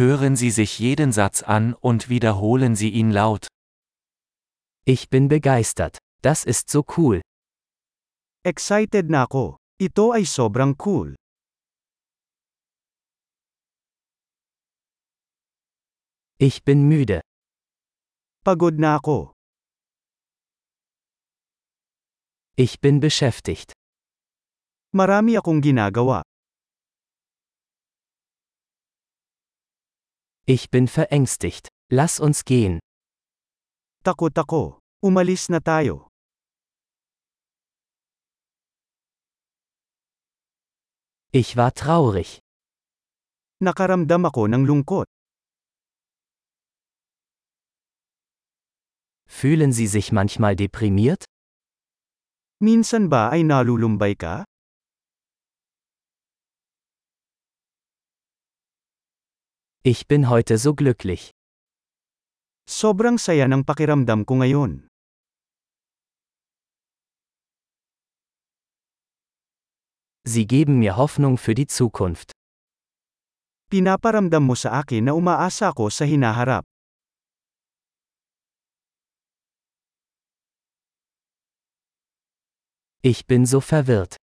Hören 0.00 0.34
Sie 0.34 0.50
sich 0.50 0.78
jeden 0.78 1.12
Satz 1.12 1.42
an 1.42 1.74
und 1.74 2.08
wiederholen 2.08 2.74
Sie 2.74 2.88
ihn 2.88 3.10
laut. 3.10 3.48
Ich 4.86 5.10
bin 5.10 5.28
begeistert. 5.28 5.98
Das 6.22 6.46
ist 6.46 6.70
so 6.70 6.86
cool. 6.96 7.20
Excited 8.42 9.10
na 9.10 9.24
ako. 9.28 9.58
Ito 9.76 10.12
ay 10.16 10.24
sobrang 10.24 10.72
cool. 10.86 11.16
Ich 16.38 16.64
bin 16.64 16.88
müde. 16.88 17.20
Pagod 18.42 18.80
na 18.80 18.96
ako. 18.96 19.36
Ich 22.56 22.80
bin 22.80 23.00
beschäftigt. 23.04 23.76
Marami 24.96 25.36
akong 25.36 25.60
ginagawa. 25.60 26.24
Ich 30.50 30.68
bin 30.68 30.88
verängstigt. 30.88 31.68
Lass 31.92 32.18
uns 32.18 32.44
gehen. 32.44 32.80
Takot 34.02 34.34
ako. 34.34 34.82
Umalis 34.98 35.46
na 35.46 35.60
tayo. 35.62 36.10
Ich 41.30 41.54
war 41.54 41.70
traurig. 41.70 42.42
Nakaramdam 43.62 44.26
ako 44.26 44.50
ng 44.50 44.66
lungkot. 44.66 45.06
Fühlen 49.30 49.70
Sie 49.70 49.86
sich 49.86 50.10
manchmal 50.10 50.58
deprimiert? 50.58 51.30
Minsan 52.58 53.06
ba 53.06 53.30
ay 53.30 53.46
nalulumbay 53.46 54.18
ka? 54.18 54.49
Ich 59.82 60.06
bin 60.06 60.28
heute 60.28 60.58
so 60.58 60.74
glücklich. 60.74 61.32
Sobrang 62.68 63.16
saya 63.16 63.48
ng 63.48 63.64
pakiramdam 63.64 64.28
ko 64.28 64.44
ngayon. 64.44 64.92
Sie 70.28 70.44
geben 70.44 70.84
mir 70.84 71.00
Hoffnung 71.00 71.40
für 71.40 71.56
die 71.56 71.64
Zukunft. 71.64 72.36
Pinaparamdam 73.72 74.44
mo 74.44 74.52
sa 74.52 74.84
akin 74.84 75.08
na 75.08 75.16
umaasa 75.16 75.72
ako 75.72 75.88
sa 75.88 76.04
hinaharap. 76.04 76.68
Ich 83.00 83.24
bin 83.24 83.48
so 83.48 83.64
verwirrt. 83.64 84.20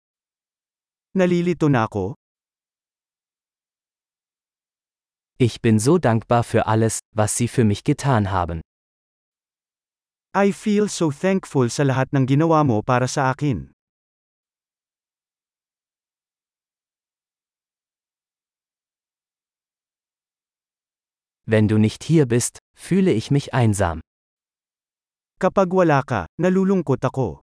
Nalilito 1.17 1.65
na 1.65 1.89
ako, 1.89 2.13
Ich 5.39 5.61
bin 5.61 5.77
so 5.77 5.99
dankbar 5.99 6.43
für 6.43 6.65
alles, 6.65 6.97
was 7.13 7.37
Sie 7.37 7.47
für 7.47 7.63
mich 7.63 7.83
getan 7.83 8.31
haben. 8.31 8.61
I 10.35 10.51
feel 10.51 10.89
so 10.89 11.11
thankful 11.11 11.69
sa 11.69 11.83
lahat 11.85 12.09
ng 12.09 12.25
ginawa 12.25 12.65
mo 12.65 12.81
para 12.81 13.05
sa 13.05 13.29
akin. 13.29 13.69
Wenn 21.45 21.67
du 21.67 21.77
nicht 21.77 22.03
hier 22.03 22.25
bist, 22.25 22.57
fühle 22.73 23.13
ich 23.13 23.29
mich 23.29 23.53
einsam. 23.53 24.01
Kapag 25.37 25.69
wala 25.69 26.01
ka, 26.01 26.25
nalulungkot 26.41 27.05
ako. 27.05 27.45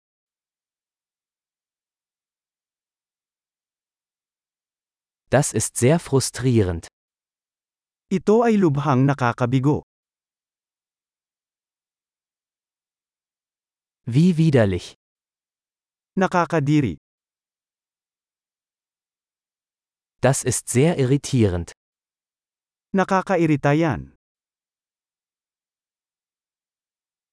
Das 5.32 5.54
ist 5.56 5.78
sehr 5.78 6.00
frustrierend. 6.00 6.92
Ito 8.08 8.40
ay 8.48 8.56
lubhang 8.56 9.04
nakakabigo. 9.04 9.84
Wie 14.08 14.38
widerlich. 14.40 14.96
Nakakadiri. 16.16 16.96
Das 20.24 20.48
ist 20.48 20.70
sehr 20.70 20.96
irritierend. 20.98 21.74
Nakakairita 22.96 23.76
yan. 23.76 24.16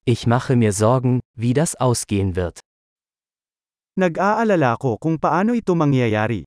Ich 0.04 0.26
mache 0.26 0.56
mir 0.56 0.72
Sorgen, 0.72 1.20
wie 1.38 1.54
das 1.54 1.76
ausgehen 1.76 2.34
wird. 2.34 2.58
Nag-aalala 3.94 4.74
ko 4.76 4.98
kung 4.98 5.22
paano 5.22 5.54
ito 5.54 5.78
mangyayari. 5.78 6.42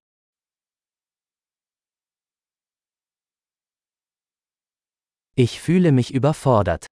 Ich 5.40 5.62
fühle 5.62 5.92
mich 5.92 6.16
überfordert. 6.16 6.88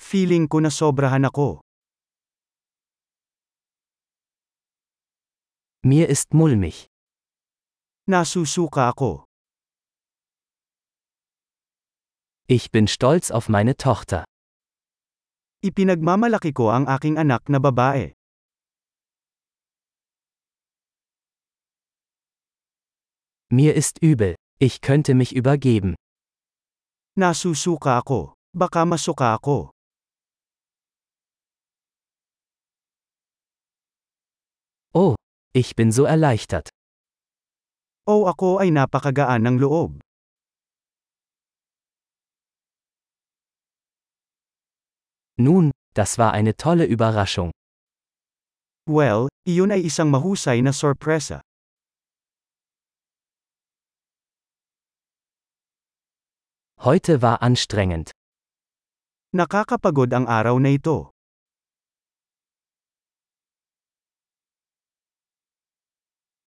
Feeling 0.00 0.48
ko 0.48 0.60
na 0.64 0.70
sobrahan 0.70 1.28
ako. 1.28 1.60
Mir 5.84 6.08
ist 6.08 6.32
mulmig. 6.32 6.86
Nasusuka 8.08 8.88
ako. 8.88 9.24
Ich 12.48 12.70
bin 12.72 12.88
stolz 12.88 13.30
auf 13.30 13.50
meine 13.50 13.76
Tochter. 13.76 14.24
Ipinagmamalaki 15.60 16.56
ko 16.56 16.72
ang 16.72 16.88
aking 16.88 17.18
anak 17.20 17.44
na 17.52 17.58
babae. 17.60 18.16
Mir 23.52 23.74
ist 23.76 24.00
übel. 24.00 24.34
Ich 24.58 24.80
könnte 24.80 25.12
mich 25.12 25.36
übergeben. 25.36 25.94
Nasusuka 27.18 27.98
ako. 27.98 28.38
Baka 28.54 28.86
masuka 28.86 29.34
ako. 29.34 29.74
Oh, 34.94 35.18
ich 35.50 35.74
bin 35.74 35.90
so 35.90 36.06
erleichtert. 36.06 36.70
O 38.06 38.30
ako 38.30 38.62
ay 38.62 38.70
napakagaan 38.70 39.50
ng 39.50 39.56
loob. 39.58 39.98
Nun, 45.42 45.74
das 45.98 46.22
war 46.22 46.38
eine 46.38 46.54
tolle 46.54 46.86
Überraschung. 46.86 47.50
Well, 48.86 49.26
iyon 49.42 49.74
ay 49.74 49.90
isang 49.90 50.14
mahusay 50.14 50.62
na 50.62 50.70
sorpresa. 50.70 51.42
Heute 56.88 57.20
war 57.20 57.42
anstrengend. 57.42 58.12
Nakakapagod 59.36 60.08
ang 60.16 60.24
araw 60.24 60.56
na 60.56 60.72
ito. 60.72 61.12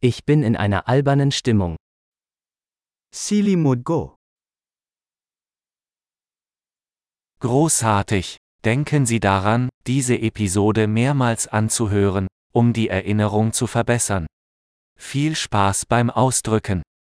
Ich 0.00 0.24
bin 0.24 0.40
in 0.40 0.56
einer 0.56 0.88
albernen 0.88 1.28
Stimmung. 1.28 1.76
Silly 3.12 3.60
mood 3.60 3.84
ko. 3.84 4.16
Großartig! 7.44 8.40
Denken 8.64 9.04
Sie 9.04 9.20
daran, 9.20 9.68
diese 9.84 10.16
Episode 10.16 10.88
mehrmals 10.88 11.52
anzuhören, 11.52 12.28
um 12.56 12.72
die 12.72 12.88
Erinnerung 12.88 13.52
zu 13.52 13.66
verbessern. 13.66 14.24
Viel 14.96 15.36
Spaß 15.36 15.84
beim 15.84 16.08
Ausdrücken! 16.08 16.80